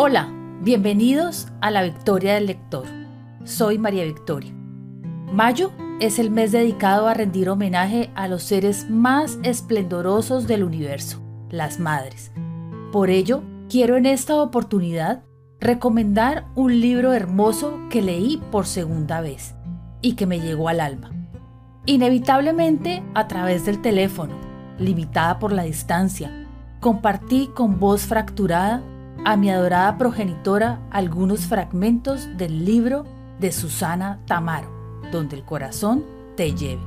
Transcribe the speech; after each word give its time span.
Hola, 0.00 0.28
bienvenidos 0.62 1.48
a 1.60 1.72
la 1.72 1.82
Victoria 1.82 2.34
del 2.34 2.46
Lector. 2.46 2.86
Soy 3.42 3.78
María 3.78 4.04
Victoria. 4.04 4.52
Mayo 5.32 5.72
es 5.98 6.20
el 6.20 6.30
mes 6.30 6.52
dedicado 6.52 7.08
a 7.08 7.14
rendir 7.14 7.50
homenaje 7.50 8.12
a 8.14 8.28
los 8.28 8.44
seres 8.44 8.88
más 8.88 9.40
esplendorosos 9.42 10.46
del 10.46 10.62
universo, 10.62 11.20
las 11.50 11.80
madres. 11.80 12.30
Por 12.92 13.10
ello, 13.10 13.42
quiero 13.68 13.96
en 13.96 14.06
esta 14.06 14.40
oportunidad 14.40 15.24
recomendar 15.58 16.46
un 16.54 16.80
libro 16.80 17.12
hermoso 17.12 17.80
que 17.90 18.00
leí 18.00 18.40
por 18.52 18.66
segunda 18.66 19.20
vez 19.20 19.56
y 20.00 20.12
que 20.14 20.26
me 20.26 20.38
llegó 20.38 20.68
al 20.68 20.78
alma. 20.78 21.10
Inevitablemente 21.86 23.02
a 23.14 23.26
través 23.26 23.66
del 23.66 23.82
teléfono, 23.82 24.36
limitada 24.78 25.40
por 25.40 25.52
la 25.52 25.64
distancia, 25.64 26.46
compartí 26.78 27.50
con 27.52 27.80
voz 27.80 28.02
fracturada 28.02 28.80
a 29.28 29.36
mi 29.36 29.50
adorada 29.50 29.98
progenitora 29.98 30.80
algunos 30.90 31.40
fragmentos 31.40 32.26
del 32.38 32.64
libro 32.64 33.04
de 33.38 33.52
Susana 33.52 34.20
Tamaro, 34.24 34.70
donde 35.12 35.36
el 35.36 35.44
corazón 35.44 36.02
te 36.34 36.54
lleve. 36.54 36.80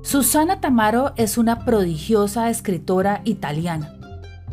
Susana 0.00 0.62
Tamaro 0.62 1.12
es 1.16 1.36
una 1.36 1.66
prodigiosa 1.66 2.48
escritora 2.48 3.20
italiana. 3.24 3.92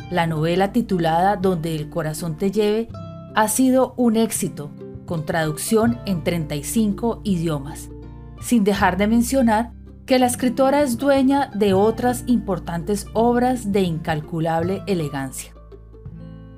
La 0.10 0.28
novela 0.28 0.74
titulada 0.74 1.38
Donde 1.38 1.78
el 1.78 1.90
corazón 1.90 2.36
te 2.36 2.52
lleve 2.52 2.90
ha 3.36 3.48
sido 3.48 3.94
un 3.96 4.18
éxito, 4.18 4.70
con 5.06 5.26
traducción 5.26 5.98
en 6.06 6.26
35 6.26 7.22
idiomas, 7.24 7.88
sin 8.42 8.66
dejar 8.66 8.98
de 8.98 9.08
mencionar 9.08 9.72
que 10.06 10.20
la 10.20 10.26
escritora 10.26 10.82
es 10.82 10.98
dueña 10.98 11.52
de 11.56 11.74
otras 11.74 12.26
importantes 12.28 13.08
obras 13.14 13.72
de 13.72 13.80
incalculable 13.80 14.84
elegancia. 14.88 15.54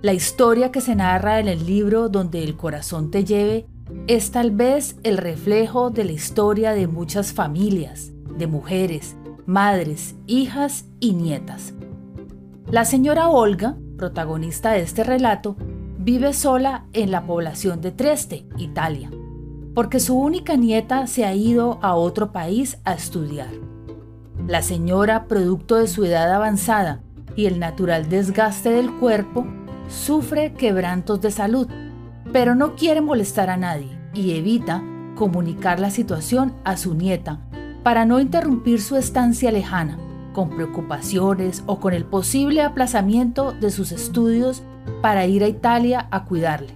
La 0.03 0.11
historia 0.11 0.69
que 0.69 0.81
se 0.81 0.97
narra 0.97 1.39
en 1.39 1.47
el 1.47 1.65
libro 1.65 2.09
Donde 2.09 2.43
el 2.43 2.57
corazón 2.57 3.09
te 3.09 3.23
lleve 3.23 3.67
es 4.07 4.31
tal 4.31 4.51
vez 4.51 4.97
el 5.03 5.15
reflejo 5.15 5.91
de 5.91 6.03
la 6.03 6.11
historia 6.11 6.73
de 6.73 6.87
muchas 6.87 7.31
familias, 7.31 8.11
de 8.37 8.45
mujeres, 8.45 9.15
madres, 9.45 10.15
hijas 10.27 10.87
y 10.99 11.13
nietas. 11.13 11.73
La 12.69 12.83
señora 12.83 13.29
Olga, 13.29 13.77
protagonista 13.97 14.73
de 14.73 14.81
este 14.81 15.05
relato, 15.05 15.55
vive 15.99 16.33
sola 16.33 16.83
en 16.91 17.09
la 17.09 17.25
población 17.25 17.79
de 17.79 17.93
Trieste, 17.93 18.45
Italia, 18.57 19.09
porque 19.73 20.01
su 20.01 20.19
única 20.19 20.57
nieta 20.57 21.07
se 21.07 21.23
ha 21.23 21.33
ido 21.33 21.79
a 21.81 21.95
otro 21.95 22.33
país 22.33 22.77
a 22.83 22.93
estudiar. 22.93 23.51
La 24.49 24.63
señora, 24.63 25.29
producto 25.29 25.77
de 25.77 25.87
su 25.87 26.03
edad 26.03 26.29
avanzada 26.29 27.01
y 27.37 27.45
el 27.45 27.57
natural 27.57 28.09
desgaste 28.09 28.69
del 28.69 28.93
cuerpo, 28.95 29.47
sufre 29.93 30.53
quebrantos 30.53 31.21
de 31.21 31.31
salud, 31.31 31.67
pero 32.31 32.55
no 32.55 32.75
quiere 32.75 33.01
molestar 33.01 33.49
a 33.49 33.57
nadie 33.57 33.97
y 34.13 34.31
evita 34.31 34.83
comunicar 35.15 35.79
la 35.79 35.91
situación 35.91 36.53
a 36.63 36.77
su 36.77 36.95
nieta 36.95 37.39
para 37.83 38.05
no 38.05 38.19
interrumpir 38.19 38.81
su 38.81 38.95
estancia 38.97 39.51
lejana, 39.51 39.97
con 40.33 40.49
preocupaciones 40.49 41.63
o 41.67 41.79
con 41.79 41.93
el 41.93 42.05
posible 42.05 42.63
aplazamiento 42.63 43.51
de 43.53 43.69
sus 43.69 43.91
estudios 43.91 44.63
para 45.01 45.27
ir 45.27 45.43
a 45.43 45.47
Italia 45.47 46.07
a 46.11 46.25
cuidarle. 46.25 46.75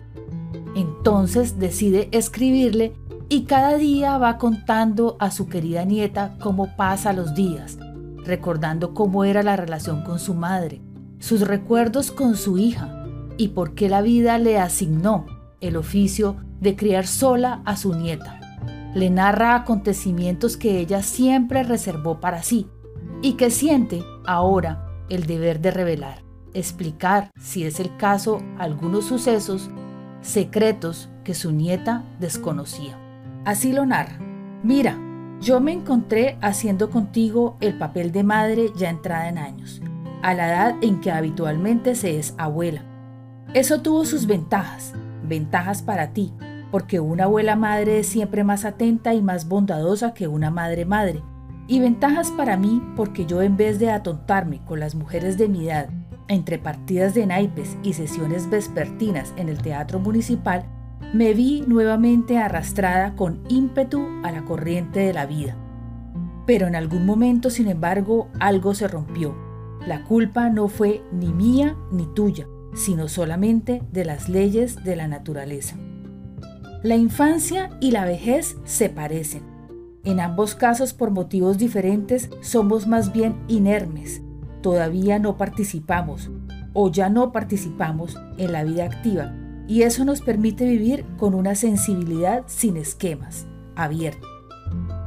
Entonces 0.75 1.57
decide 1.57 2.09
escribirle 2.11 2.93
y 3.29 3.45
cada 3.45 3.77
día 3.77 4.17
va 4.17 4.37
contando 4.37 5.17
a 5.19 5.31
su 5.31 5.47
querida 5.47 5.85
nieta 5.85 6.37
cómo 6.39 6.75
pasa 6.77 7.13
los 7.13 7.33
días, 7.33 7.79
recordando 8.23 8.93
cómo 8.93 9.25
era 9.25 9.41
la 9.41 9.55
relación 9.55 10.03
con 10.03 10.19
su 10.19 10.33
madre, 10.35 10.81
sus 11.19 11.41
recuerdos 11.41 12.11
con 12.11 12.35
su 12.35 12.57
hija, 12.57 12.96
y 13.37 13.49
por 13.49 13.73
qué 13.75 13.89
la 13.89 14.01
vida 14.01 14.37
le 14.39 14.59
asignó 14.59 15.25
el 15.61 15.75
oficio 15.77 16.35
de 16.59 16.75
criar 16.75 17.07
sola 17.07 17.61
a 17.65 17.77
su 17.77 17.93
nieta. 17.93 18.39
Le 18.93 19.09
narra 19.09 19.55
acontecimientos 19.55 20.57
que 20.57 20.79
ella 20.79 21.03
siempre 21.03 21.63
reservó 21.63 22.19
para 22.19 22.41
sí 22.43 22.67
y 23.21 23.33
que 23.33 23.51
siente 23.51 24.03
ahora 24.25 24.85
el 25.09 25.25
deber 25.25 25.61
de 25.61 25.71
revelar, 25.71 26.23
explicar, 26.53 27.29
si 27.39 27.63
es 27.63 27.79
el 27.79 27.95
caso, 27.97 28.41
algunos 28.57 29.05
sucesos 29.05 29.69
secretos 30.21 31.09
que 31.23 31.33
su 31.33 31.51
nieta 31.51 32.03
desconocía. 32.19 32.97
Así 33.45 33.71
lo 33.71 33.85
narra. 33.85 34.19
Mira, 34.63 34.97
yo 35.39 35.59
me 35.59 35.71
encontré 35.71 36.37
haciendo 36.41 36.89
contigo 36.89 37.57
el 37.61 37.77
papel 37.77 38.11
de 38.11 38.23
madre 38.23 38.71
ya 38.75 38.89
entrada 38.89 39.29
en 39.29 39.37
años, 39.37 39.81
a 40.23 40.33
la 40.33 40.47
edad 40.47 40.75
en 40.81 40.99
que 40.99 41.11
habitualmente 41.11 41.93
se 41.93 42.17
es 42.17 42.33
abuela 42.37 42.83
eso 43.53 43.81
tuvo 43.81 44.05
sus 44.05 44.27
ventajas, 44.27 44.93
ventajas 45.23 45.81
para 45.81 46.13
ti, 46.13 46.33
porque 46.71 46.99
una 46.99 47.23
abuela 47.23 47.55
madre 47.55 47.99
es 47.99 48.07
siempre 48.07 48.43
más 48.43 48.65
atenta 48.65 49.13
y 49.13 49.21
más 49.21 49.47
bondadosa 49.47 50.13
que 50.13 50.27
una 50.27 50.51
madre 50.51 50.85
madre, 50.85 51.23
y 51.67 51.79
ventajas 51.79 52.31
para 52.31 52.57
mí 52.57 52.81
porque 52.95 53.25
yo 53.25 53.41
en 53.41 53.57
vez 53.57 53.79
de 53.79 53.91
atontarme 53.91 54.61
con 54.63 54.79
las 54.79 54.95
mujeres 54.95 55.37
de 55.37 55.47
mi 55.47 55.67
edad, 55.67 55.89
entre 56.27 56.57
partidas 56.57 57.13
de 57.13 57.25
naipes 57.25 57.77
y 57.83 57.93
sesiones 57.93 58.49
vespertinas 58.49 59.33
en 59.37 59.49
el 59.49 59.61
teatro 59.61 59.99
municipal, 59.99 60.65
me 61.13 61.33
vi 61.33 61.63
nuevamente 61.67 62.37
arrastrada 62.37 63.15
con 63.15 63.41
ímpetu 63.47 64.05
a 64.23 64.31
la 64.31 64.43
corriente 64.43 64.99
de 64.99 65.13
la 65.13 65.25
vida. 65.25 65.55
Pero 66.45 66.67
en 66.67 66.75
algún 66.75 67.05
momento, 67.05 67.49
sin 67.49 67.67
embargo, 67.67 68.29
algo 68.39 68.73
se 68.73 68.87
rompió. 68.87 69.35
La 69.85 70.03
culpa 70.03 70.49
no 70.49 70.67
fue 70.67 71.01
ni 71.13 71.31
mía 71.31 71.77
ni 71.91 72.05
tuya, 72.07 72.47
sino 72.77 73.09
solamente 73.09 73.81
de 73.91 74.05
las 74.05 74.29
leyes 74.29 74.83
de 74.83 74.95
la 74.95 75.07
naturaleza. 75.07 75.75
La 76.83 76.95
infancia 76.95 77.71
y 77.81 77.91
la 77.91 78.05
vejez 78.05 78.55
se 78.63 78.89
parecen. 78.89 79.41
En 80.03 80.19
ambos 80.19 80.53
casos, 80.55 80.93
por 80.93 81.09
motivos 81.11 81.57
diferentes, 81.57 82.29
somos 82.41 82.87
más 82.87 83.11
bien 83.11 83.35
inermes. 83.47 84.21
Todavía 84.61 85.17
no 85.17 85.37
participamos 85.37 86.29
o 86.73 86.91
ya 86.91 87.09
no 87.09 87.31
participamos 87.31 88.15
en 88.37 88.51
la 88.51 88.63
vida 88.63 88.85
activa 88.85 89.33
y 89.67 89.81
eso 89.81 90.05
nos 90.05 90.21
permite 90.21 90.65
vivir 90.65 91.03
con 91.17 91.33
una 91.33 91.55
sensibilidad 91.55 92.43
sin 92.45 92.77
esquemas, 92.77 93.47
abierta. 93.75 94.25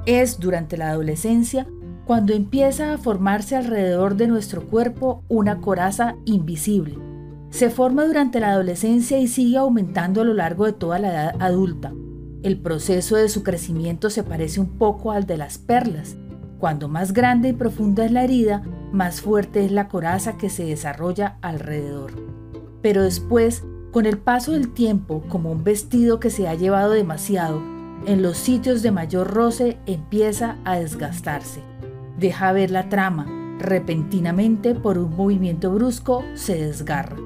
Es 0.07 0.41
durante 0.41 0.77
la 0.77 0.91
adolescencia 0.91 1.69
cuando 2.05 2.33
empieza 2.33 2.93
a 2.93 2.99
formarse 2.99 3.55
alrededor 3.55 4.17
de 4.17 4.27
nuestro 4.27 4.67
cuerpo 4.67 5.23
una 5.29 5.61
coraza 5.61 6.17
invisible 6.25 7.10
se 7.51 7.69
forma 7.69 8.07
durante 8.07 8.41
la 8.41 8.53
adolescencia 8.53 9.19
y 9.19 9.27
sigue 9.27 9.59
aumentando 9.59 10.21
a 10.23 10.25
lo 10.25 10.35
largo 10.35 10.67
de 10.67 10.73
toda 10.73 10.99
la 10.99 11.09
edad 11.09 11.35
adulta. 11.41 11.93
El 12.43 12.59
proceso 12.59 13.17
de 13.17 13.29
su 13.29 13.43
crecimiento 13.43 14.09
se 14.09 14.23
parece 14.23 14.61
un 14.61 14.79
poco 14.79 15.11
al 15.11 15.27
de 15.27 15.37
las 15.37 15.59
perlas. 15.59 16.17
Cuando 16.59 16.89
más 16.89 17.13
grande 17.13 17.49
y 17.49 17.53
profunda 17.53 18.05
es 18.05 18.13
la 18.13 18.25
herida, 18.25 18.63
más 18.93 19.21
fuerte 19.21 19.65
es 19.65 19.73
la 19.73 19.89
coraza 19.89 20.39
que 20.39 20.49
se 20.49 20.65
desarrolla 20.65 21.39
alrededor. 21.43 22.13
Pero 22.83 23.03
después, 23.03 23.65
con 23.91 24.07
el 24.07 24.19
paso 24.19 24.53
del 24.53 24.73
tiempo, 24.73 25.23
como 25.29 25.51
un 25.51 25.65
vestido 25.65 26.21
que 26.21 26.31
se 26.31 26.49
ha 26.49 26.55
llevado 26.55 26.93
demasiado, 26.93 27.61
en 28.07 28.23
los 28.23 28.39
sitios 28.39 28.81
de 28.83 28.93
mayor 28.93 29.29
roce 29.35 29.79
empieza 29.87 30.57
a 30.65 30.77
desgastarse. 30.79 31.61
Deja 32.19 32.53
ver 32.53 32.71
la 32.71 32.89
trama, 32.89 33.27
repentinamente 33.59 34.75
por 34.75 34.97
un 34.97 35.15
movimiento 35.17 35.73
brusco 35.73 36.25
se 36.35 36.55
desgarra. 36.55 37.17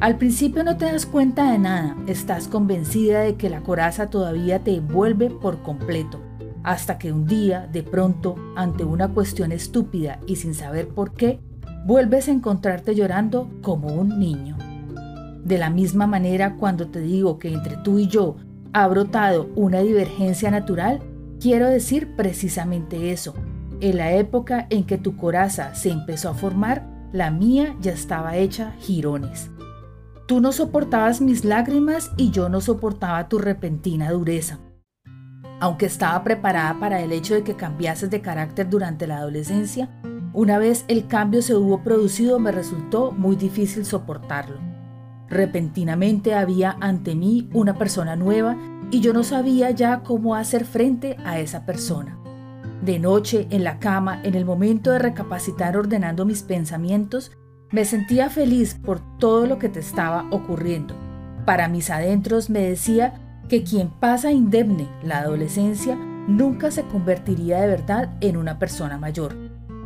Al 0.00 0.16
principio 0.16 0.62
no 0.62 0.76
te 0.76 0.84
das 0.84 1.06
cuenta 1.06 1.50
de 1.50 1.58
nada, 1.58 1.96
estás 2.06 2.46
convencida 2.46 3.22
de 3.22 3.34
que 3.34 3.50
la 3.50 3.62
coraza 3.62 4.10
todavía 4.10 4.60
te 4.62 4.76
envuelve 4.76 5.28
por 5.28 5.60
completo, 5.64 6.20
hasta 6.62 6.98
que 6.98 7.12
un 7.12 7.26
día, 7.26 7.68
de 7.72 7.82
pronto, 7.82 8.36
ante 8.54 8.84
una 8.84 9.08
cuestión 9.08 9.50
estúpida 9.50 10.20
y 10.24 10.36
sin 10.36 10.54
saber 10.54 10.86
por 10.86 11.14
qué, 11.14 11.40
vuelves 11.84 12.28
a 12.28 12.30
encontrarte 12.30 12.94
llorando 12.94 13.50
como 13.60 13.88
un 13.88 14.20
niño. 14.20 14.56
De 15.42 15.58
la 15.58 15.68
misma 15.68 16.06
manera, 16.06 16.54
cuando 16.54 16.86
te 16.86 17.00
digo 17.00 17.40
que 17.40 17.52
entre 17.52 17.76
tú 17.78 17.98
y 17.98 18.06
yo 18.06 18.36
ha 18.72 18.86
brotado 18.86 19.50
una 19.56 19.80
divergencia 19.80 20.52
natural, 20.52 21.00
quiero 21.40 21.68
decir 21.68 22.14
precisamente 22.14 23.10
eso. 23.10 23.34
En 23.80 23.96
la 23.96 24.12
época 24.12 24.68
en 24.70 24.84
que 24.84 24.96
tu 24.96 25.16
coraza 25.16 25.74
se 25.74 25.90
empezó 25.90 26.28
a 26.28 26.34
formar, 26.34 26.86
la 27.12 27.32
mía 27.32 27.74
ya 27.80 27.90
estaba 27.90 28.36
hecha 28.36 28.76
jirones. 28.78 29.50
Tú 30.28 30.42
no 30.42 30.52
soportabas 30.52 31.22
mis 31.22 31.46
lágrimas 31.46 32.10
y 32.18 32.30
yo 32.30 32.50
no 32.50 32.60
soportaba 32.60 33.30
tu 33.30 33.38
repentina 33.38 34.10
dureza. 34.10 34.58
Aunque 35.58 35.86
estaba 35.86 36.22
preparada 36.22 36.78
para 36.78 37.00
el 37.00 37.12
hecho 37.12 37.32
de 37.32 37.44
que 37.44 37.56
cambiases 37.56 38.10
de 38.10 38.20
carácter 38.20 38.68
durante 38.68 39.06
la 39.06 39.16
adolescencia, 39.16 39.88
una 40.34 40.58
vez 40.58 40.84
el 40.88 41.06
cambio 41.06 41.40
se 41.40 41.56
hubo 41.56 41.82
producido 41.82 42.38
me 42.38 42.52
resultó 42.52 43.10
muy 43.10 43.36
difícil 43.36 43.86
soportarlo. 43.86 44.58
Repentinamente 45.30 46.34
había 46.34 46.76
ante 46.78 47.14
mí 47.14 47.48
una 47.54 47.78
persona 47.78 48.14
nueva 48.14 48.54
y 48.90 49.00
yo 49.00 49.14
no 49.14 49.24
sabía 49.24 49.70
ya 49.70 50.02
cómo 50.02 50.34
hacer 50.34 50.66
frente 50.66 51.16
a 51.24 51.38
esa 51.38 51.64
persona. 51.64 52.18
De 52.82 52.98
noche, 52.98 53.46
en 53.48 53.64
la 53.64 53.78
cama, 53.78 54.20
en 54.22 54.34
el 54.34 54.44
momento 54.44 54.90
de 54.90 54.98
recapacitar 54.98 55.74
ordenando 55.78 56.26
mis 56.26 56.42
pensamientos, 56.42 57.32
me 57.70 57.84
sentía 57.84 58.30
feliz 58.30 58.74
por 58.74 59.00
todo 59.18 59.46
lo 59.46 59.58
que 59.58 59.68
te 59.68 59.80
estaba 59.80 60.26
ocurriendo, 60.30 60.94
Para 61.44 61.68
mis 61.68 61.90
adentros 61.90 62.50
me 62.50 62.60
decía 62.60 63.14
que 63.48 63.62
quien 63.62 63.88
pasa 63.88 64.32
indemne 64.32 64.88
la 65.02 65.18
adolescencia 65.18 65.96
nunca 65.96 66.70
se 66.70 66.82
convertiría 66.82 67.60
de 67.60 67.66
verdad 67.66 68.16
en 68.20 68.36
una 68.36 68.58
persona 68.58 68.98
mayor. 68.98 69.34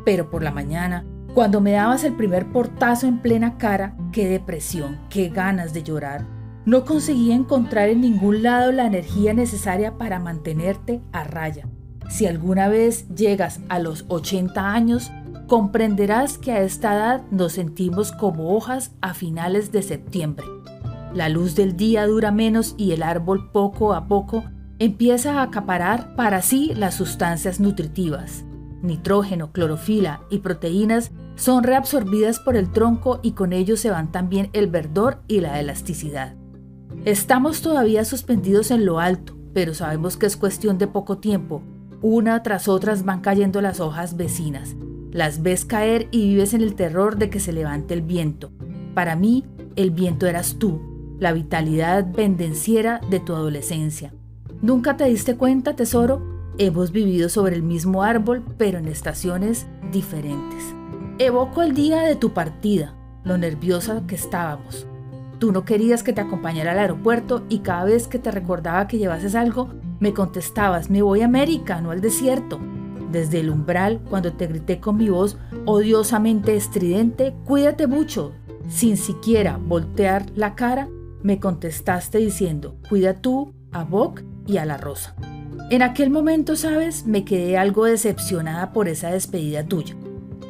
Pero 0.05 0.29
por 0.29 0.43
la 0.43 0.50
mañana, 0.50 1.05
cuando 1.34 1.61
me 1.61 1.73
dabas 1.73 2.02
el 2.02 2.14
primer 2.14 2.50
portazo 2.50 3.06
en 3.06 3.19
plena 3.19 3.58
cara, 3.58 3.94
qué 4.11 4.28
depresión, 4.28 4.99
qué 5.08 5.28
ganas 5.28 5.73
de 5.73 5.85
llorar. 5.85 6.26
No 6.64 6.85
conseguía 6.85 7.37
encontrar 7.37 7.88
en 7.88 8.00
ningún 8.00 8.43
lado 8.43 8.73
la 8.73 8.87
energía 8.87 9.32
necesaria 9.32 9.99
para 9.99 10.19
mantenerte 10.19 11.00
a 11.12 11.23
raya. 11.23 11.69
Si 12.08 12.26
alguna 12.26 12.69
vez 12.69 13.08
llegas 13.14 13.61
a 13.69 13.78
los 13.78 14.05
80 14.08 14.73
años, 14.73 15.12
comprenderás 15.52 16.38
que 16.38 16.50
a 16.50 16.62
esta 16.62 16.94
edad 16.94 17.22
nos 17.31 17.52
sentimos 17.52 18.10
como 18.10 18.56
hojas 18.56 18.93
a 19.02 19.12
finales 19.12 19.70
de 19.70 19.82
septiembre. 19.82 20.46
La 21.12 21.28
luz 21.28 21.54
del 21.54 21.76
día 21.76 22.06
dura 22.06 22.32
menos 22.32 22.75
y 22.78 22.93
el 22.93 23.02
árbol 23.02 23.50
poco 23.52 23.93
a 23.93 24.08
poco 24.08 24.44
empieza 24.78 25.34
a 25.34 25.43
acaparar 25.43 26.16
para 26.16 26.40
sí 26.40 26.72
las 26.75 26.94
sustancias 26.94 27.60
nutritivas. 27.60 28.46
Nitrógeno, 28.81 29.52
clorofila 29.52 30.22
y 30.31 30.38
proteínas 30.38 31.12
son 31.34 31.64
reabsorbidas 31.64 32.40
por 32.40 32.56
el 32.56 32.72
tronco 32.72 33.20
y 33.22 33.32
con 33.32 33.52
ello 33.52 33.76
se 33.76 33.90
van 33.90 34.10
también 34.10 34.49
el 34.54 34.69
verdor 34.69 35.20
y 35.28 35.43
la 35.43 35.60
elasticidad. 35.60 36.34
Estamos 37.04 37.60
todavía 37.60 38.06
suspendidos 38.06 38.70
en 38.70 38.87
lo 38.87 39.00
alto, 39.00 39.37
pero 39.52 39.75
sabemos 39.75 40.16
que 40.16 40.25
es 40.25 40.38
cuestión 40.38 40.78
de 40.78 40.87
poco 40.87 41.19
tiempo. 41.19 41.62
Una 42.00 42.43
tras 42.43 42.69
otras 42.69 43.04
van 43.04 43.20
cayendo 43.20 43.60
las 43.60 43.81
hojas 43.81 44.16
vecinas. 44.16 44.76
Las 45.12 45.43
ves 45.43 45.67
caer 45.67 46.09
y 46.11 46.29
vives 46.29 46.55
en 46.55 46.62
el 46.62 46.75
terror 46.75 47.19
de 47.19 47.29
que 47.29 47.38
se 47.38 47.53
levante 47.53 47.93
el 47.93 48.00
viento. 48.00 48.50
Para 48.94 49.14
mí, 49.14 49.44
el 49.76 49.91
viento 49.91 50.26
eras 50.26 50.56
tú, 50.59 50.81
la 51.19 51.35
vitalidad 51.35 52.12
pendenciera 52.12 52.99
de 53.11 53.20
tu 53.20 53.35
adolescencia. 53.35 54.14
¿Nunca 54.62 54.97
te 54.97 55.05
diste 55.05 55.37
cuenta, 55.37 55.76
tesoro? 55.76 56.23
Hemos 56.56 56.93
vivido 56.93 57.29
sobre 57.29 57.55
el 57.56 57.62
mismo 57.62 58.03
árbol, 58.03 58.43
pero 58.56 58.79
en 58.79 58.88
estaciones 58.88 59.67
diferentes. 59.93 60.75
Evoco 61.19 61.61
el 61.61 61.75
día 61.75 62.00
de 62.00 62.17
tu 62.17 62.32
partida, 62.32 62.94
lo 63.23 63.37
nerviosa 63.37 64.05
que 64.06 64.14
estábamos. 64.14 64.87
Tú 65.38 65.53
no 65.53 65.67
querías 65.67 66.03
que 66.03 66.14
te 66.14 66.23
acompañara 66.23 66.73
al 66.73 66.79
aeropuerto 66.79 67.44
y 67.50 67.59
cada 67.59 67.85
vez 67.85 68.09
que 68.09 68.19
te 68.19 68.31
recordaba 68.31 68.88
que 68.88 68.97
llevases 68.97 69.35
algo, 69.35 69.69
me 70.00 70.14
contestabas, 70.14 70.88
me 70.88 71.03
voy 71.03 71.20
a 71.20 71.26
América, 71.26 71.82
no 71.82 71.91
al 71.91 72.00
desierto. 72.00 72.59
Desde 73.12 73.41
el 73.41 73.50
umbral, 73.50 74.00
cuando 74.09 74.32
te 74.32 74.47
grité 74.47 74.81
con 74.81 74.97
mi 74.97 75.11
voz 75.11 75.37
odiosamente 75.67 76.56
estridente, 76.56 77.35
cuídate 77.44 77.87
mucho, 77.87 78.32
sin 78.70 78.97
siquiera 78.97 79.59
voltear 79.59 80.25
la 80.35 80.55
cara, 80.55 80.88
me 81.23 81.38
contestaste 81.38 82.19
diciendo, 82.19 82.79
cuida 82.88 83.20
tú 83.20 83.53
a 83.70 83.85
Boc 83.85 84.23
y 84.47 84.56
a 84.56 84.64
la 84.64 84.79
rosa. 84.79 85.14
En 85.69 85.82
aquel 85.82 86.09
momento, 86.09 86.56
sabes, 86.56 87.06
me 87.06 87.25
quedé 87.25 87.59
algo 87.59 87.85
decepcionada 87.85 88.73
por 88.73 88.88
esa 88.88 89.11
despedida 89.11 89.62
tuya. 89.62 89.94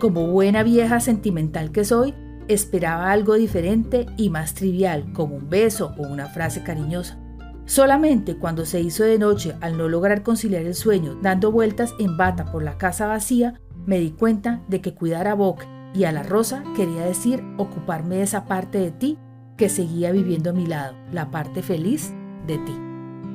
Como 0.01 0.29
buena 0.29 0.63
vieja 0.63 1.01
sentimental 1.01 1.73
que 1.73 1.85
soy, 1.85 2.15
esperaba 2.47 3.11
algo 3.11 3.35
diferente 3.35 4.07
y 4.17 4.31
más 4.31 4.55
trivial, 4.55 5.13
como 5.13 5.35
un 5.35 5.51
beso 5.51 5.95
o 5.99 6.03
una 6.03 6.29
frase 6.29 6.63
cariñosa. 6.63 7.19
Solamente 7.65 8.37
cuando 8.37 8.67
se 8.67 8.81
hizo 8.81 9.05
de 9.05 9.19
noche, 9.19 9.55
al 9.61 9.77
no 9.77 9.89
lograr 9.89 10.23
conciliar 10.23 10.63
el 10.63 10.75
sueño, 10.75 11.17
dando 11.23 11.53
vueltas 11.53 11.95
en 11.99 12.17
bata 12.17 12.47
por 12.51 12.63
la 12.63 12.77
casa 12.77 13.07
vacía, 13.07 13.61
me 13.87 13.99
di 13.99 14.11
cuenta 14.11 14.63
de 14.69 14.81
que 14.81 14.95
cuidar 14.95 15.29
a 15.29 15.35
Boc 15.35 15.65
y 15.95 16.05
a 16.05 16.13
la 16.13 16.23
Rosa 16.23 16.65
quería 16.75 17.03
decir 17.03 17.43
ocuparme 17.59 18.17
de 18.17 18.23
esa 18.23 18.47
parte 18.47 18.79
de 18.79 18.91
ti 18.91 19.19
que 19.57 19.69
seguía 19.69 20.13
viviendo 20.13 20.51
a 20.51 20.55
mi 20.55 20.67
lado, 20.67 20.95
la 21.13 21.31
parte 21.31 21.63
feliz 21.63 22.13
de 22.47 22.59
ti. 22.59 22.75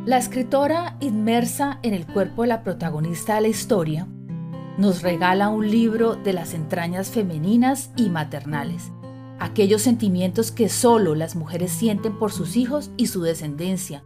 La 0.06 0.18
escritora, 0.18 0.98
inmersa 1.00 1.80
en 1.84 1.94
el 1.94 2.08
cuerpo 2.08 2.44
de 2.44 2.50
la 2.50 2.64
protagonista 2.64 3.36
de 3.36 3.42
la 3.42 3.48
historia, 3.50 4.08
nos 4.78 5.02
regala 5.02 5.50
un 5.50 5.70
libro 5.70 6.16
de 6.16 6.34
las 6.34 6.54
entrañas 6.54 7.10
femeninas 7.10 7.92
y 7.96 8.10
maternales, 8.10 8.92
aquellos 9.40 9.82
sentimientos 9.82 10.52
que 10.52 10.70
solo 10.70 11.16
las 11.16 11.36
mujeres 11.36 11.72
sienten 11.72 12.18
por 12.18 12.32
sus 12.32 12.56
hijos 12.56 12.92
y 12.96 13.08
su 13.08 13.22
descendencia. 13.22 14.04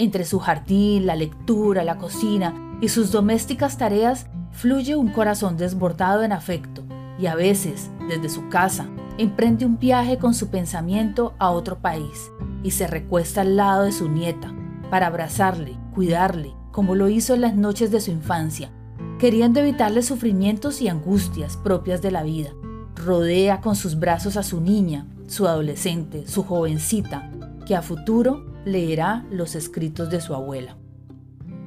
Entre 0.00 0.24
su 0.24 0.38
jardín, 0.38 1.04
la 1.04 1.14
lectura, 1.14 1.84
la 1.84 1.98
cocina 1.98 2.54
y 2.80 2.88
sus 2.88 3.12
domésticas 3.12 3.76
tareas 3.76 4.28
fluye 4.50 4.96
un 4.96 5.08
corazón 5.08 5.58
desbordado 5.58 6.22
en 6.22 6.32
afecto 6.32 6.82
y 7.18 7.26
a 7.26 7.34
veces, 7.34 7.90
desde 8.08 8.30
su 8.30 8.48
casa, 8.48 8.88
emprende 9.18 9.66
un 9.66 9.78
viaje 9.78 10.16
con 10.16 10.32
su 10.32 10.48
pensamiento 10.48 11.34
a 11.38 11.50
otro 11.50 11.80
país 11.80 12.30
y 12.62 12.70
se 12.70 12.86
recuesta 12.86 13.42
al 13.42 13.58
lado 13.58 13.82
de 13.82 13.92
su 13.92 14.08
nieta, 14.08 14.54
para 14.90 15.08
abrazarle, 15.08 15.76
cuidarle, 15.94 16.54
como 16.72 16.94
lo 16.94 17.10
hizo 17.10 17.34
en 17.34 17.42
las 17.42 17.54
noches 17.54 17.90
de 17.90 18.00
su 18.00 18.10
infancia, 18.10 18.70
queriendo 19.18 19.60
evitarle 19.60 20.00
sufrimientos 20.00 20.80
y 20.80 20.88
angustias 20.88 21.58
propias 21.58 22.00
de 22.00 22.10
la 22.10 22.22
vida. 22.22 22.52
Rodea 22.96 23.60
con 23.60 23.76
sus 23.76 23.98
brazos 23.98 24.38
a 24.38 24.44
su 24.44 24.62
niña, 24.62 25.06
su 25.26 25.46
adolescente, 25.46 26.26
su 26.26 26.42
jovencita, 26.42 27.30
que 27.66 27.76
a 27.76 27.82
futuro 27.82 28.49
leerá 28.64 29.24
los 29.30 29.54
escritos 29.54 30.10
de 30.10 30.20
su 30.20 30.34
abuela. 30.34 30.76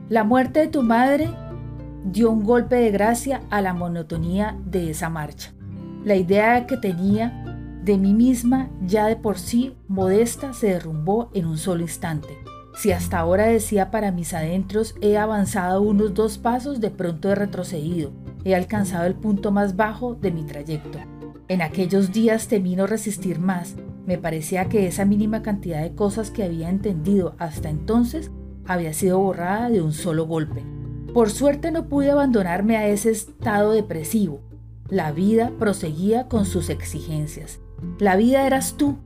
La 0.10 0.24
muerte 0.24 0.62
de 0.62 0.68
tu 0.68 0.84
madre 0.84 1.30
dio 2.06 2.30
un 2.30 2.44
golpe 2.44 2.76
de 2.76 2.92
gracia 2.92 3.42
a 3.50 3.62
la 3.62 3.74
monotonía 3.74 4.58
de 4.66 4.90
esa 4.90 5.10
marcha. 5.10 5.54
La 6.04 6.16
idea 6.16 6.68
que 6.68 6.78
tenía 6.78 7.44
de 7.84 7.98
mí 7.98 8.14
misma, 8.14 8.70
ya 8.86 9.08
de 9.08 9.16
por 9.16 9.38
sí 9.38 9.76
modesta, 9.88 10.54
se 10.54 10.68
derrumbó 10.68 11.30
en 11.34 11.46
un 11.46 11.58
solo 11.58 11.82
instante. 11.82 12.38
Si 12.76 12.92
hasta 12.92 13.20
ahora 13.20 13.46
decía 13.46 13.92
para 13.92 14.12
mis 14.12 14.34
adentros 14.34 14.96
he 15.02 15.18
avanzado 15.18 15.82
unos 15.82 16.14
dos 16.14 16.38
pasos, 16.38 16.82
de 16.82 16.92
pronto 16.92 17.30
he 17.30 17.36
retrocedido, 17.36 18.12
he 18.44 18.56
alcanzado 18.56 19.06
el 19.06 19.16
punto 19.16 19.52
más 19.52 19.76
bajo 19.76 20.16
de 20.16 20.32
mi 20.32 20.44
trayecto. 20.44 21.00
En 21.48 21.62
aquellos 21.62 22.12
días 22.12 22.48
temí 22.48 22.76
no 22.76 22.88
resistir 22.88 23.40
más, 23.40 23.76
me 24.06 24.18
parecía 24.18 24.70
que 24.70 24.88
esa 24.88 25.06
mínima 25.06 25.42
cantidad 25.42 25.82
de 25.82 25.96
cosas 25.96 26.32
que 26.32 26.44
había 26.44 26.70
entendido 26.70 27.36
hasta 27.38 27.70
entonces 27.70 28.32
había 28.66 28.94
sido 28.94 29.20
borrada 29.20 29.70
de 29.70 29.82
un 29.82 29.94
solo 29.94 30.26
golpe. 30.26 30.64
Por 31.14 31.30
suerte 31.30 31.72
no 31.72 31.88
pude 31.88 32.12
abandonarme 32.12 32.78
a 32.78 32.88
ese 32.88 33.12
estado 33.12 33.72
depresivo. 33.72 34.42
La 34.90 35.12
vida 35.12 35.52
proseguía 35.60 36.28
con 36.28 36.46
sus 36.46 36.70
exigencias. 36.70 37.60
La 38.00 38.16
vida 38.16 38.46
eras 38.46 38.76
tú, 38.78 38.98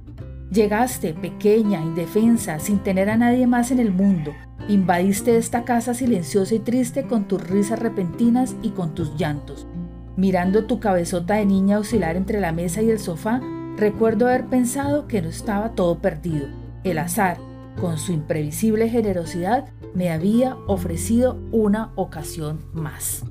Llegaste 0.52 1.14
pequeña, 1.14 1.82
indefensa, 1.82 2.60
sin 2.60 2.80
tener 2.80 3.10
a 3.10 3.18
nadie 3.18 3.48
más 3.48 3.72
en 3.72 3.80
el 3.80 3.92
mundo. 3.92 4.32
Invadiste 4.70 5.36
esta 5.36 5.66
casa 5.66 5.94
silenciosa 5.94 6.56
y 6.56 6.60
triste 6.60 7.04
con 7.06 7.28
tus 7.28 7.46
risas 7.46 7.80
repentinas 7.80 8.56
y 8.62 8.70
con 8.70 8.96
tus 8.96 9.18
llantos. 9.18 9.68
Mirando 10.16 10.64
tu 10.64 10.80
cabezota 10.80 11.36
de 11.36 11.46
niña 11.46 11.80
oscilar 11.80 12.16
entre 12.16 12.40
la 12.40 12.54
mesa 12.54 12.82
y 12.82 12.90
el 12.90 13.00
sofá, 13.00 13.42
recuerdo 13.78 14.28
haber 14.28 14.48
pensado 14.48 15.08
que 15.08 15.22
no 15.22 15.30
estaba 15.30 15.72
todo 15.72 16.00
perdido. 16.00 16.48
El 16.84 16.98
azar, 16.98 17.38
con 17.80 17.98
su 17.98 18.12
imprevisible 18.12 18.90
generosidad, 18.90 19.70
me 19.94 20.12
había 20.12 20.58
ofrecido 20.68 21.38
una 21.52 21.92
ocasión 21.96 22.60
más. 22.74 23.24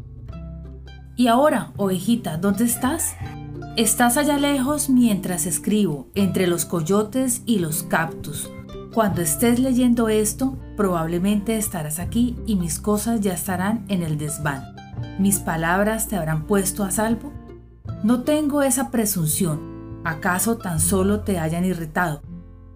Y 1.17 1.29
ahora, 1.29 1.73
ovejita, 1.77 2.37
¿dónde 2.37 2.65
estás? 2.65 3.17
Estás 3.77 4.17
allá 4.17 4.39
lejos 4.39 4.89
mientras 4.89 5.47
escribo, 5.47 6.09
entre 6.15 6.47
los 6.47 6.65
coyotes 6.65 7.43
y 7.45 7.59
los 7.59 7.83
cactus. 7.83 8.51
Cuando 8.95 9.21
estés 9.21 9.59
leyendo 9.59 10.09
esto, 10.09 10.57
probablemente 10.77 11.57
estarás 11.57 11.99
aquí 11.99 12.37
y 12.47 12.57
mis 12.57 12.79
cosas 12.79 13.21
ya 13.21 13.35
estarán 13.35 13.85
en 13.89 14.03
el 14.03 14.17
desván. 14.17 14.63
¿Mis 15.19 15.39
palabras 15.41 16.09
te 16.09 16.17
habrán 16.17 16.47
puesto 16.47 16.85
a 16.85 16.91
salvo? 16.91 17.33
No 18.03 18.23
tengo 18.23 18.63
esa 18.63 18.91
presunción. 18.91 19.76
¿Acaso 20.07 20.57
tan 20.57 20.81
solo 20.81 21.21
te 21.21 21.39
hayan 21.39 21.65
irritado? 21.65 22.23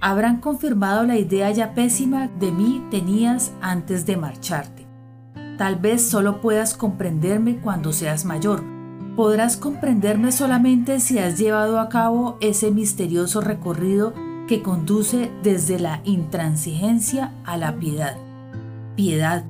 ¿Habrán 0.00 0.40
confirmado 0.40 1.04
la 1.04 1.16
idea 1.16 1.50
ya 1.50 1.74
pésima 1.74 2.28
de 2.28 2.50
mí 2.50 2.84
tenías 2.90 3.52
antes 3.60 4.04
de 4.04 4.16
marcharte? 4.16 4.86
Tal 5.56 5.76
vez 5.76 6.02
solo 6.02 6.40
puedas 6.40 6.74
comprenderme 6.74 7.60
cuando 7.60 7.92
seas 7.92 8.24
mayor 8.24 8.64
podrás 9.20 9.58
comprenderme 9.58 10.32
solamente 10.32 10.98
si 10.98 11.18
has 11.18 11.38
llevado 11.38 11.78
a 11.78 11.90
cabo 11.90 12.38
ese 12.40 12.70
misterioso 12.70 13.42
recorrido 13.42 14.14
que 14.48 14.62
conduce 14.62 15.30
desde 15.42 15.78
la 15.78 16.00
intransigencia 16.04 17.34
a 17.44 17.58
la 17.58 17.76
piedad. 17.76 18.16
Piedad, 18.96 19.44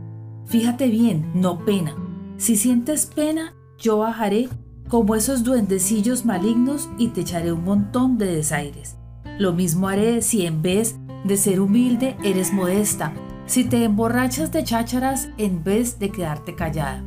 fíjate 0.47 0.89
bien, 0.89 1.31
no 1.35 1.65
pena. 1.65 1.95
Si 2.37 2.57
sientes 2.57 3.07
pena, 3.07 3.55
yo 3.79 3.99
bajaré 3.99 4.49
como 4.91 5.15
esos 5.15 5.45
duendecillos 5.45 6.27
malignos 6.27 6.91
y 6.99 7.09
te 7.09 7.21
echaré 7.23 7.53
un 7.53 7.65
montón 7.65 8.19
de 8.19 8.27
desaires. 8.27 8.97
Lo 9.39 9.53
mismo 9.53 9.89
haré 9.89 10.21
si 10.21 10.45
en 10.45 10.63
vez 10.63 10.97
de 11.25 11.37
ser 11.37 11.61
humilde 11.61 12.17
eres 12.25 12.53
modesta, 12.53 13.13
si 13.47 13.65
te 13.65 13.85
emborrachas 13.85 14.51
de 14.53 14.65
chácharas 14.65 15.29
en 15.39 15.63
vez 15.63 15.99
de 16.01 16.11
quedarte 16.11 16.57
callada. 16.57 17.05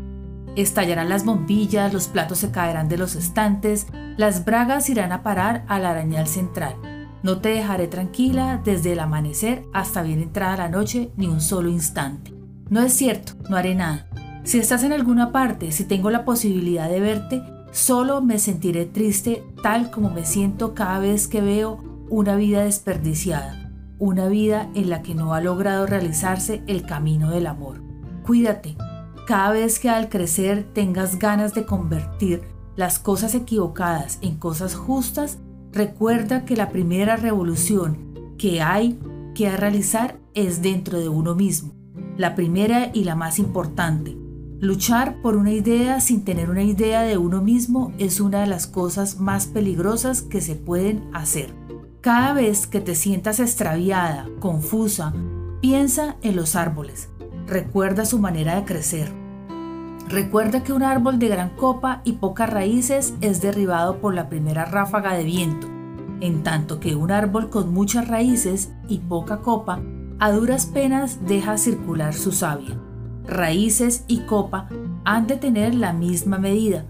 Estallarán 0.55 1.09
las 1.09 1.25
bombillas, 1.25 1.93
los 1.93 2.07
platos 2.07 2.39
se 2.39 2.51
caerán 2.51 2.87
de 2.87 2.97
los 2.97 3.15
estantes, 3.15 3.87
las 4.17 4.45
bragas 4.45 4.89
irán 4.89 5.11
a 5.11 5.21
parar 5.21 5.65
al 5.67 5.85
arañal 5.85 6.27
central. 6.27 6.75
No 7.21 7.39
te 7.39 7.49
dejaré 7.49 7.87
tranquila 7.87 8.61
desde 8.63 8.93
el 8.93 8.99
amanecer 8.99 9.65
hasta 9.73 10.03
bien 10.03 10.21
entrada 10.21 10.57
la 10.57 10.69
noche 10.69 11.11
ni 11.17 11.27
un 11.27 11.41
solo 11.41 11.69
instante. 11.69 12.33
No 12.69 12.81
es 12.81 12.93
cierto, 12.93 13.33
no 13.49 13.57
haré 13.57 13.75
nada. 13.75 14.07
Si 14.43 14.57
estás 14.57 14.83
en 14.83 14.93
alguna 14.93 15.31
parte, 15.31 15.71
si 15.71 15.85
tengo 15.85 16.09
la 16.11 16.25
posibilidad 16.25 16.89
de 16.89 16.99
verte, 16.99 17.41
solo 17.73 18.21
me 18.21 18.39
sentiré 18.39 18.85
triste 18.85 19.43
tal 19.61 19.91
como 19.91 20.09
me 20.11 20.25
siento 20.25 20.73
cada 20.73 20.99
vez 20.99 21.27
que 21.27 21.41
veo 21.41 21.79
una 22.09 22.35
vida 22.35 22.63
desperdiciada, 22.63 23.71
una 23.99 24.27
vida 24.27 24.69
en 24.75 24.89
la 24.89 25.01
que 25.01 25.15
no 25.15 25.33
ha 25.33 25.41
logrado 25.41 25.87
realizarse 25.87 26.63
el 26.67 26.85
camino 26.85 27.31
del 27.31 27.47
amor. 27.47 27.81
Cuídate, 28.23 28.77
cada 29.27 29.51
vez 29.51 29.79
que 29.79 29.89
al 29.89 30.07
crecer 30.07 30.63
tengas 30.73 31.17
ganas 31.17 31.53
de 31.55 31.65
convertir 31.65 32.43
las 32.75 32.99
cosas 32.99 33.33
equivocadas 33.33 34.19
en 34.21 34.37
cosas 34.37 34.75
justas, 34.75 35.39
recuerda 35.71 36.45
que 36.45 36.55
la 36.55 36.69
primera 36.69 37.15
revolución 37.15 38.35
que 38.37 38.61
hay 38.61 38.99
que 39.33 39.49
realizar 39.55 40.19
es 40.35 40.61
dentro 40.61 40.99
de 40.99 41.09
uno 41.09 41.33
mismo, 41.33 41.73
la 42.17 42.35
primera 42.35 42.91
y 42.93 43.03
la 43.03 43.15
más 43.15 43.39
importante. 43.39 44.22
Luchar 44.63 45.21
por 45.21 45.35
una 45.35 45.51
idea 45.51 45.99
sin 45.99 46.23
tener 46.23 46.49
una 46.49 46.63
idea 46.63 47.01
de 47.01 47.17
uno 47.17 47.41
mismo 47.41 47.91
es 47.97 48.21
una 48.21 48.39
de 48.39 48.47
las 48.47 48.65
cosas 48.65 49.19
más 49.19 49.45
peligrosas 49.47 50.21
que 50.21 50.39
se 50.39 50.55
pueden 50.55 51.09
hacer. 51.11 51.53
Cada 51.99 52.31
vez 52.31 52.65
que 52.65 52.79
te 52.79 52.95
sientas 52.95 53.41
extraviada, 53.41 54.29
confusa, 54.39 55.13
piensa 55.59 56.15
en 56.21 56.37
los 56.37 56.55
árboles. 56.55 57.09
Recuerda 57.45 58.05
su 58.05 58.19
manera 58.19 58.55
de 58.55 58.63
crecer. 58.63 59.11
Recuerda 60.07 60.63
que 60.63 60.71
un 60.71 60.83
árbol 60.83 61.19
de 61.19 61.27
gran 61.27 61.49
copa 61.57 62.01
y 62.05 62.13
pocas 62.13 62.49
raíces 62.49 63.15
es 63.19 63.41
derribado 63.41 63.99
por 63.99 64.13
la 64.13 64.29
primera 64.29 64.63
ráfaga 64.63 65.13
de 65.13 65.25
viento, 65.25 65.67
en 66.21 66.41
tanto 66.41 66.79
que 66.79 66.95
un 66.95 67.11
árbol 67.11 67.49
con 67.49 67.73
muchas 67.73 68.07
raíces 68.07 68.71
y 68.87 68.99
poca 68.99 69.41
copa 69.41 69.81
a 70.19 70.31
duras 70.31 70.67
penas 70.67 71.19
deja 71.27 71.57
circular 71.57 72.13
su 72.13 72.31
savia 72.31 72.82
raíces 73.25 74.05
y 74.07 74.21
copa 74.21 74.69
han 75.05 75.27
de 75.27 75.37
tener 75.37 75.75
la 75.75 75.93
misma 75.93 76.37
medida. 76.37 76.85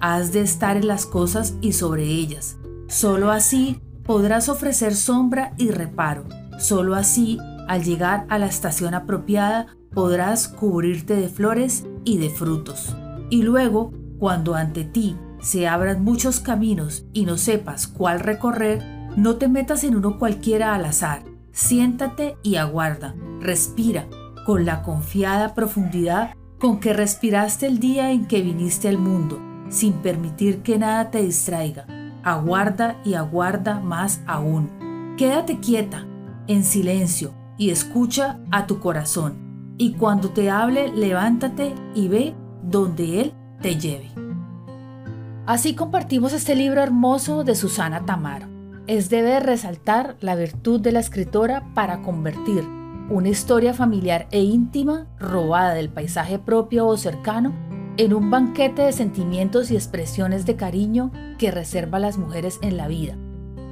Has 0.00 0.32
de 0.32 0.40
estar 0.40 0.76
en 0.76 0.86
las 0.86 1.06
cosas 1.06 1.54
y 1.60 1.72
sobre 1.72 2.04
ellas. 2.04 2.56
Solo 2.88 3.30
así 3.30 3.80
podrás 4.04 4.48
ofrecer 4.48 4.94
sombra 4.94 5.54
y 5.56 5.70
reparo. 5.70 6.24
Solo 6.58 6.94
así, 6.94 7.38
al 7.68 7.82
llegar 7.82 8.26
a 8.28 8.38
la 8.38 8.46
estación 8.46 8.94
apropiada, 8.94 9.66
podrás 9.92 10.48
cubrirte 10.48 11.16
de 11.16 11.28
flores 11.28 11.86
y 12.04 12.18
de 12.18 12.30
frutos. 12.30 12.94
Y 13.30 13.42
luego, 13.42 13.92
cuando 14.18 14.54
ante 14.54 14.84
ti 14.84 15.16
se 15.40 15.68
abran 15.68 16.04
muchos 16.04 16.40
caminos 16.40 17.04
y 17.12 17.24
no 17.24 17.36
sepas 17.36 17.86
cuál 17.86 18.20
recorrer, 18.20 18.82
no 19.16 19.36
te 19.36 19.48
metas 19.48 19.84
en 19.84 19.96
uno 19.96 20.18
cualquiera 20.18 20.74
al 20.74 20.84
azar. 20.84 21.22
Siéntate 21.52 22.36
y 22.42 22.56
aguarda, 22.56 23.14
respira, 23.40 24.06
con 24.44 24.64
la 24.64 24.82
confiada 24.82 25.54
profundidad 25.54 26.34
con 26.58 26.80
que 26.80 26.92
respiraste 26.92 27.66
el 27.66 27.78
día 27.78 28.10
en 28.12 28.26
que 28.26 28.40
viniste 28.40 28.88
al 28.88 28.98
mundo, 28.98 29.38
sin 29.68 29.94
permitir 29.94 30.62
que 30.62 30.78
nada 30.78 31.10
te 31.10 31.22
distraiga. 31.22 31.86
Aguarda 32.22 32.96
y 33.04 33.14
aguarda 33.14 33.80
más 33.80 34.22
aún. 34.26 35.14
Quédate 35.18 35.60
quieta, 35.60 36.06
en 36.46 36.64
silencio, 36.64 37.34
y 37.58 37.70
escucha 37.70 38.38
a 38.50 38.66
tu 38.66 38.80
corazón. 38.80 39.74
Y 39.76 39.94
cuando 39.94 40.30
te 40.30 40.50
hable, 40.50 40.90
levántate 40.92 41.74
y 41.94 42.08
ve 42.08 42.34
donde 42.62 43.20
Él 43.20 43.34
te 43.60 43.76
lleve. 43.76 44.10
Así 45.46 45.74
compartimos 45.74 46.32
este 46.32 46.54
libro 46.54 46.80
hermoso 46.80 47.44
de 47.44 47.54
Susana 47.54 48.06
Tamaro. 48.06 48.46
Es 48.86 49.10
deber 49.10 49.44
resaltar 49.44 50.16
la 50.20 50.34
virtud 50.34 50.80
de 50.80 50.92
la 50.92 51.00
escritora 51.00 51.74
para 51.74 52.00
convertir 52.00 52.64
una 53.10 53.28
historia 53.28 53.74
familiar 53.74 54.26
e 54.30 54.40
íntima 54.40 55.06
robada 55.18 55.74
del 55.74 55.90
paisaje 55.90 56.38
propio 56.38 56.86
o 56.86 56.96
cercano 56.96 57.52
en 57.96 58.14
un 58.14 58.30
banquete 58.30 58.82
de 58.82 58.92
sentimientos 58.92 59.70
y 59.70 59.76
expresiones 59.76 60.46
de 60.46 60.56
cariño 60.56 61.12
que 61.38 61.50
reserva 61.50 61.98
las 61.98 62.18
mujeres 62.18 62.58
en 62.62 62.76
la 62.76 62.88
vida, 62.88 63.16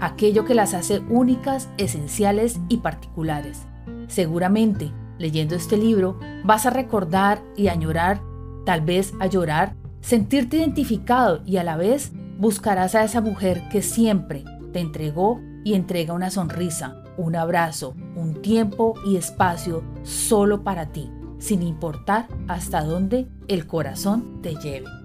aquello 0.00 0.44
que 0.44 0.54
las 0.54 0.74
hace 0.74 1.00
únicas, 1.08 1.68
esenciales 1.78 2.60
y 2.68 2.78
particulares. 2.78 3.66
Seguramente, 4.06 4.92
leyendo 5.18 5.54
este 5.54 5.76
libro, 5.76 6.18
vas 6.44 6.66
a 6.66 6.70
recordar 6.70 7.42
y 7.56 7.68
añorar, 7.68 8.20
tal 8.64 8.82
vez 8.82 9.12
a 9.18 9.26
llorar, 9.26 9.74
sentirte 10.00 10.58
identificado 10.58 11.42
y 11.44 11.56
a 11.56 11.64
la 11.64 11.76
vez 11.76 12.12
buscarás 12.38 12.94
a 12.94 13.04
esa 13.04 13.20
mujer 13.20 13.62
que 13.70 13.82
siempre 13.82 14.44
te 14.72 14.80
entregó 14.80 15.40
y 15.64 15.74
entrega 15.74 16.12
una 16.12 16.30
sonrisa, 16.30 17.01
un 17.16 17.36
abrazo, 17.36 17.94
un 18.14 18.40
tiempo 18.42 18.94
y 19.04 19.16
espacio 19.16 19.82
solo 20.02 20.62
para 20.62 20.92
ti, 20.92 21.10
sin 21.38 21.62
importar 21.62 22.28
hasta 22.48 22.84
dónde 22.84 23.28
el 23.48 23.66
corazón 23.66 24.40
te 24.42 24.54
lleve. 24.56 25.01